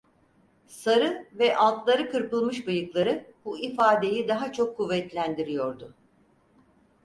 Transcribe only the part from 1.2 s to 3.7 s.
ve altları kırpılmış bıyıkları bu